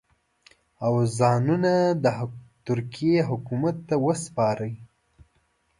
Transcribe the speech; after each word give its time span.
او 0.85 0.93
ځانونه 1.17 1.73
د 2.03 2.05
ترکیې 2.67 3.19
حکومت 3.29 3.75
ته 3.87 3.95
وسپاري. 4.05 4.73